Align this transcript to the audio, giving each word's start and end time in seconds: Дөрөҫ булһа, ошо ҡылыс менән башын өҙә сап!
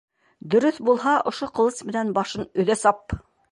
Дөрөҫ 0.55 0.79
булһа, 0.87 1.13
ошо 1.33 1.51
ҡылыс 1.61 1.83
менән 1.91 2.17
башын 2.19 2.51
өҙә 2.65 2.81
сап! 2.87 3.19